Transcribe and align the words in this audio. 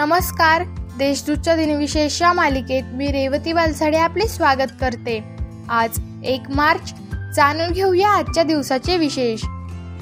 नमस्कार. 0.00 0.62
देशदूतच्या 0.98 1.56
दिनविशेष 1.56 2.22
या 2.22 2.32
मालिकेत 2.32 2.82
मी 2.92 3.06
रेवती 3.06 3.52
वालसाडे 3.52 3.96
आपले 3.96 4.28
स्वागत 4.28 4.70
करते. 4.80 5.24
आज 5.70 6.00
एक 6.24 6.42
मार्च. 6.54 6.94
जाणून 7.36 7.70
घेऊया 7.70 8.08
आजच्या 8.08 8.42
दिवसाचे 8.42 8.96
विशेष. 8.96 9.40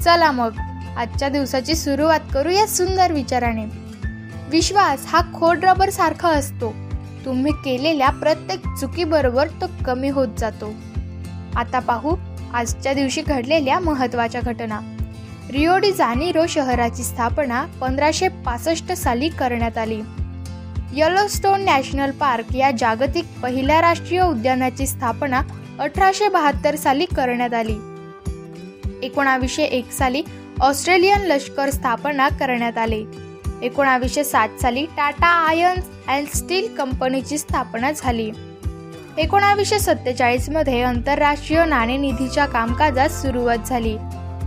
चला 0.03 0.31
मग 0.31 0.51
आजच्या 0.97 1.29
दिवसाची 1.29 1.75
सुरुवात 1.75 2.19
करू 2.33 2.49
या 2.49 2.67
सुंदर 2.67 3.11
विचाराने. 3.11 3.65
विश्वास 4.49 5.05
हा 5.07 5.21
खोड 5.39 5.59
रबर 5.63 5.89
सारखा 5.89 6.29
असतो. 6.29 6.73
तुम्ही 7.25 7.51
केलेल्या 7.51 8.09
प्रत्येक 8.09 8.59
चुकीबरोबर 8.79 9.47
तो 9.47 9.65
कमी 9.85 10.09
होत 10.09 10.27
जातो. 10.37 10.73
आता 11.55 11.79
पाहू 11.79 12.15
आजच्या 12.53 12.93
दिवशी 12.93 13.21
घडलेल्या 13.21 13.79
महत्त्वाच्या 13.79 14.41
घटना. 14.41 14.79
रिओ 15.51 15.77
डी 15.77 15.91
जानिरो 15.91 16.45
शहराची 16.47 17.03
स्थापना 17.03 17.65
पंधराशे 17.81 18.27
पासष्ट 18.27 18.91
साली 18.91 19.29
करण्यात 19.29 19.77
आली. 19.77 20.01
येलोस्टोन 20.93 21.61
नॅशनल 21.61 22.11
पार्क 22.11 22.55
या 22.55 22.71
जागतिक 22.71 23.25
पहिल्या 23.43 23.81
राष्ट्रीय 23.81 24.21
उद्यानाची 24.21 24.87
स्थापना 24.87 25.41
अठराशे 25.79 26.27
बहात्तर 26.29 26.75
साली 26.75 27.05
करण्यात 27.05 27.53
आली. 27.53 27.75
एकोणावीसशे 29.03 29.63
एक 29.63 29.91
साली 29.91 30.21
ऑस्ट्रेलियन 30.61 31.21
लष्कर 31.21 31.69
स्थापना 31.69 32.29
करण्यात 32.29 32.77
आले. 32.77 33.03
एकोणावीसशे 33.61 34.23
सात 34.23 34.49
साली 34.61 34.85
टाटा 34.85 35.27
आयन 35.27 35.79
अँड 36.07 36.27
स्टील 36.35 36.75
कंपनीची 36.75 37.37
स्थापना 37.37 37.91
झाली. 37.91 38.31
एकोणावीसशे 39.17 39.79
सत्तेचाळीसमध्ये 39.79 40.83
आंतरराष्ट्रीय 40.83 41.65
नाणेनिधीच्या 41.65 42.45
कामकाजास 42.45 43.21
सुरुवात 43.21 43.57
झाली. 43.67 43.97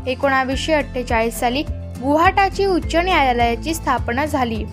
एकोणावीसशे 0.06 0.72
अठ्ठेचाळीस 0.72 1.40
साली 1.40 1.62
गुवाहाटाची 2.02 2.64
उच्च 2.66 2.96
न्यायालयाची 2.96 3.74
स्थापना 3.74 4.26
झाली. 4.26 4.64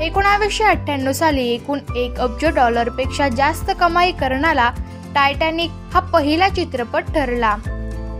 एकोणावीसशे 0.00 0.64
अठ्ठ्याण्णव 0.64 1.12
साली 1.12 1.48
एकूण 1.48 1.78
एक 1.96 2.18
अब्ज 2.18 2.44
डॉलरपेक्षा 2.44 3.28
जास्त 3.28 3.70
कमाई 3.80 4.12
करणारा 4.12 4.70
टायटॅनिक 5.14 5.70
हा 5.70 6.00
पहिला 6.00 6.48
चित्रपट 6.48 7.04
ठरला. 7.14 7.56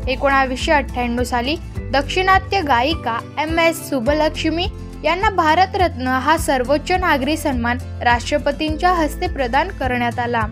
एकोणावीसशे 0.09 0.73
अठ्ठ्याण्णव 0.73 1.23
साली 1.23 1.57
दक्षिणात्य 1.77 2.61
गायिका 2.61 3.19
एम 3.39 3.59
एस 3.59 3.89
सुबलक्ष्मी 3.89 4.67
यांना 5.05 5.31
भारतरत्न 5.31 6.07
हा 6.07 6.37
सर्वोच्च 6.37 6.93
नागरी 6.93 7.37
सन्मान 7.37 7.79
राष्ट्रपतींच्या 8.03 8.93
हस्ते 8.93 9.27
प्रदान 9.27 9.69
करण्यात 9.69 10.19
आला. 10.19 10.47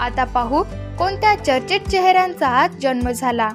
आता 0.00 0.24
पाहू 0.24 0.62
कोणत्या 0.98 1.34
चर्चित 1.44 1.80
चेहऱ्यांचा 1.80 2.48
आज 2.48 2.70
जन्म 2.82 3.10
झाला. 3.10 3.48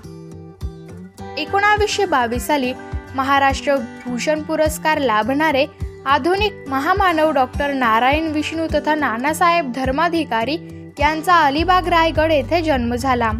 एकोणावीसशे 1.37 2.05
बावीस 2.05 2.45
साली 2.47 2.71
महाराष्ट्र 3.15 3.75
भूषण 4.05 4.41
पुरस्कार 4.43 4.99
लाभणारे 4.99 5.65
आधुनिक 6.05 6.53
महामानव 6.67 7.31
डॉक्टर 7.31 7.73
नारायण 7.73 8.27
विष्णू 8.31 8.65
तथा 8.73 8.95
नानासाहेब 8.95 9.71
धर्माधिकारी 9.75 10.57
यांचा 10.99 11.35
अलिबाग 11.45 11.87
रायगड 11.87 12.31
येथे 12.31 12.61
जन्म 12.61 12.95
झाला. 12.95 13.31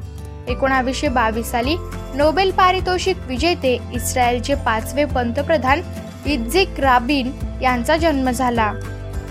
एकोणावीसशे 0.48 1.10
बावीस 1.10 1.52
साली 1.52 1.76
नोबेल 2.16 2.52
पारितोषिक 2.52 3.18
विजेते 3.28 3.74
इस्रायलचे 3.94 4.56
पाचवे 4.66 5.06
पंतप्रधान 5.06 5.82
इज्जिक 6.26 6.80
राबिन 6.80 7.32
यांचा 7.62 7.98
जन्म 7.98 8.30
झाला. 8.30 8.72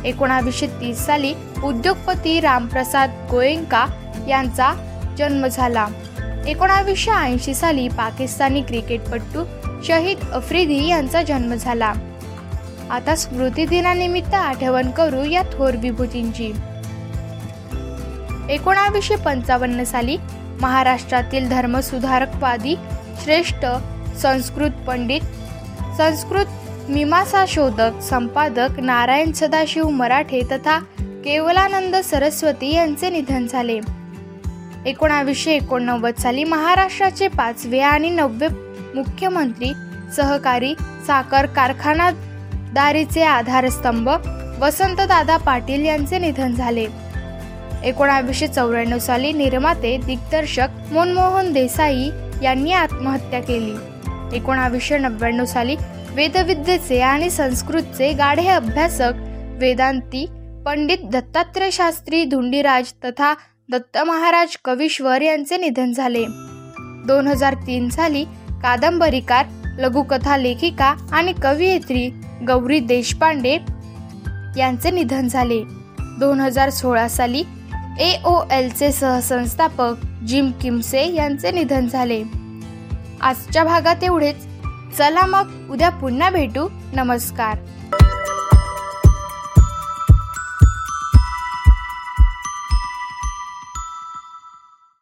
एकोणावीसशे 0.05 0.67
तीस 0.81 1.05
साली 1.07 1.33
उद्योगपती 1.65 2.41
रामप्रसाद 2.41 3.11
गोयंका 3.31 3.87
यांचा 4.29 4.73
जन्म 5.19 5.47
झाला. 5.47 5.87
एकोणावीसशे 6.47 7.11
ऐंशी 7.11 7.55
साली 7.55 7.89
पाकिस्तानी 7.89 8.63
क्रिकेटपटू 8.63 9.45
शहीद 9.85 10.19
अफ्रिदी 10.33 10.89
यांचा 10.89 11.23
जन्म 11.23 11.55
झाला. 11.55 11.93
आता 12.91 13.15
स्मृती 13.17 13.67
दिनानिमित्त 13.67 14.35
आठवण 14.35 14.91
करू 14.91 15.25
या 15.25 15.43
थोर 15.43 15.77
विभूतींची. 15.77 16.53
एकोणावीसशे 18.51 19.17
पंचावन्न 19.17 19.85
साली 19.85 20.17
महाराष्ट्रातील 20.61 21.49
धर्मसुधारकवादी 21.49 22.77
श्रेष्ठ 23.25 23.67
संस्कृत 24.17 24.71
पंडित 24.87 25.21
संस्कृत 25.97 26.47
मीमांसा 26.89 27.45
शोधक 27.49 28.01
संपादक 28.03 28.81
नारायण 28.81 29.33
सदाशिव 29.33 29.89
मराठे 29.89 30.41
तथा 30.53 30.79
केवलानंद 31.25 31.97
सरस्वती 31.97 32.75
यांचे 32.75 33.11
निधन 33.11 33.47
झाले. 33.47 33.96
एकोणावीसशे 34.87 35.53
एकोणनव्वद 35.53 36.19
साली 36.19 36.45
महाराष्ट्राचे 36.45 37.29
पाचवे 37.29 37.79
आणि 37.81 38.11
नववे 38.11 38.49
मुख्यमंत्री 38.95 39.73
सहकारी 40.17 40.75
साखर 41.07 41.47
कारखानादारीचे 41.47 43.23
आधारस्तंभ 43.23 44.09
वसंतदादा 44.61 45.37
पाटील 45.37 45.85
यांचे 45.85 46.19
निधन 46.19 46.55
झाले. 46.55 46.87
एकोणावीसशे 47.85 48.47
चौऱ्याण्णव 48.47 48.99
साली 48.99 49.33
निर्माते 49.33 49.97
दिग्दर्शक 49.97 50.93
मनमोहन 50.93 51.53
देसाई 51.53 52.09
यांनी 52.43 52.73
आत्महत्या 52.73 53.41
केली. 53.41 53.75
एकोणावीसशे 54.37 54.99
नव्याण्णव 54.99 55.45
साली 55.45 55.77
वेदविद्येचे 56.15 57.01
आणि 57.01 57.31
संस्कृतचे 57.31 58.13
गाढे 58.13 58.47
अभ्यासक 58.49 59.13
वेदांती 59.61 60.27
पंडित 60.67 60.99
दत्तात्रय 61.13 61.71
शास्त्री 61.71 62.25
धुंडीराज 62.25 62.93
तथा 63.05 63.35
दत्त 63.71 63.99
महाराज 63.99 64.57
कवीश्वर 64.65 65.23
यांचे 65.23 65.57
निधन 65.57 65.93
झाले. 65.93 66.25
दोन 67.07 67.27
हजार 67.27 67.55
तीन 67.55 67.89
साली 67.89 68.25
कादंबरीकार 68.63 69.47
लघुकथा 69.79 70.37
लेखिका 70.37 70.95
आणि 71.13 71.33
कवयित्री 71.43 72.09
गौरी 72.47 72.81
देशपांडे 72.81 73.59
यांचे 74.57 74.91
निधन 74.91 75.29
झाले. 75.29 75.63
दोन 75.99 76.41
हजार 76.41 76.71
सोळा 76.71 77.09
साली 77.09 77.45
ए 78.01 78.17
ओ 78.25 78.43
एलचे 78.51 78.93
सहसंस्थापक 78.93 79.95
जिम 80.27 80.51
किमसे 80.51 81.15
यांचे 81.15 81.51
निधन 81.51 81.87
झाले. 81.87 82.23
आजच्या 83.21 83.65
भागात 83.65 84.05
एवढेच. 84.05 84.47
चला 84.99 85.27
मग 85.27 85.71
उद्या 85.71 85.91
पुन्हा 85.91 86.31
भेटू. 86.31 86.69
नमस्कार. 86.93 87.59